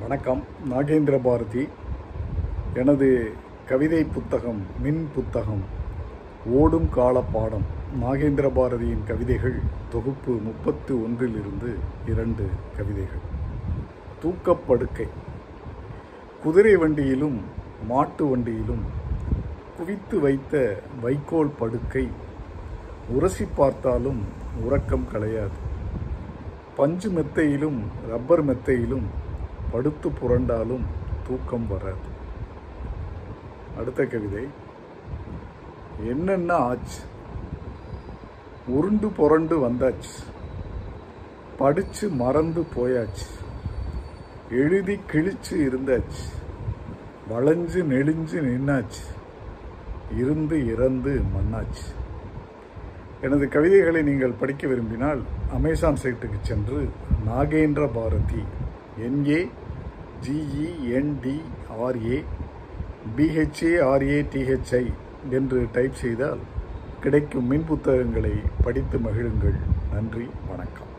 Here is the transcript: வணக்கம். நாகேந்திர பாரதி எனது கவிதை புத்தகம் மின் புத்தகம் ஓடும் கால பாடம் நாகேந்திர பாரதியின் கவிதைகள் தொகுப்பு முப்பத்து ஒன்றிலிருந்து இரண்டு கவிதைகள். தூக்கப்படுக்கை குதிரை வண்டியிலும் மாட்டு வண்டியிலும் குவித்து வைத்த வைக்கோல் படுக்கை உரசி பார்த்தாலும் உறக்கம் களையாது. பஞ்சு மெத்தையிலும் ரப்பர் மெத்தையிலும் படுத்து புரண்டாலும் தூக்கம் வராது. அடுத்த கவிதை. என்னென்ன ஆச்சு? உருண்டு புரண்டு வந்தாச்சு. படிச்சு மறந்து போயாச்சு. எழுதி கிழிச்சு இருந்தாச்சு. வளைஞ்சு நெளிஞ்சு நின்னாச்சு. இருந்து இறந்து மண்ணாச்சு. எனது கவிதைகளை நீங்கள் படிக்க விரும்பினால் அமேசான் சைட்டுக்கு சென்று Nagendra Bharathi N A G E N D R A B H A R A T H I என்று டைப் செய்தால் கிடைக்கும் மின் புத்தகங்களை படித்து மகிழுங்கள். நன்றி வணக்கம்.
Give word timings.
வணக்கம். 0.00 0.42
நாகேந்திர 0.70 1.18
பாரதி 1.22 1.68
எனது 2.74 3.32
கவிதை 3.66 4.04
புத்தகம் 4.04 4.62
மின் 4.82 5.08
புத்தகம் 5.14 5.62
ஓடும் 6.50 6.88
கால 6.90 7.20
பாடம் 7.20 7.64
நாகேந்திர 8.02 8.48
பாரதியின் 8.58 9.04
கவிதைகள் 9.06 9.54
தொகுப்பு 9.90 10.32
முப்பத்து 10.32 11.02
ஒன்றிலிருந்து 11.02 11.70
இரண்டு 12.06 12.48
கவிதைகள். 12.76 13.22
தூக்கப்படுக்கை 14.22 15.08
குதிரை 16.42 16.76
வண்டியிலும் 16.76 17.40
மாட்டு 17.86 18.36
வண்டியிலும் 18.36 18.84
குவித்து 19.76 20.20
வைத்த 20.20 20.82
வைக்கோல் 21.02 21.56
படுக்கை 21.58 22.08
உரசி 23.08 23.46
பார்த்தாலும் 23.56 24.20
உறக்கம் 24.62 25.08
களையாது. 25.12 25.58
பஞ்சு 26.76 27.10
மெத்தையிலும் 27.10 27.78
ரப்பர் 28.08 28.44
மெத்தையிலும் 28.46 29.06
படுத்து 29.72 30.08
புரண்டாலும் 30.08 30.84
தூக்கம் 31.28 31.66
வராது. 31.66 32.14
அடுத்த 33.78 34.04
கவிதை. 34.04 34.48
என்னென்ன 36.06 36.54
ஆச்சு? 36.54 37.00
உருண்டு 38.66 39.08
புரண்டு 39.08 39.68
வந்தாச்சு. 39.68 40.14
படிச்சு 41.58 42.08
மறந்து 42.08 42.66
போயாச்சு. 42.76 43.26
எழுதி 44.50 45.00
கிழிச்சு 45.12 45.50
இருந்தாச்சு. 45.50 46.24
வளைஞ்சு 47.30 47.82
நெளிஞ்சு 47.82 48.40
நின்னாச்சு. 48.40 49.04
இருந்து 50.16 50.66
இறந்து 50.66 51.22
மண்ணாச்சு. 51.36 51.94
எனது 53.20 53.48
கவிதைகளை 53.48 54.02
நீங்கள் 54.02 54.34
படிக்க 54.40 54.66
விரும்பினால் 54.66 55.22
அமேசான் 55.52 55.96
சைட்டுக்கு 56.02 56.38
சென்று 56.42 56.90
Nagendra 57.26 57.90
Bharathi 57.94 58.42
N A 59.04 59.38
G E N D R A 60.24 62.18
B H A R A 63.16 64.18
T H I 64.34 64.84
என்று 65.30 65.68
டைப் 65.72 65.94
செய்தால் 65.94 66.38
கிடைக்கும் 67.00 67.46
மின் 67.46 67.64
புத்தகங்களை 67.64 68.34
படித்து 68.64 68.98
மகிழுங்கள். 68.98 69.58
நன்றி 69.92 70.28
வணக்கம். 70.48 70.92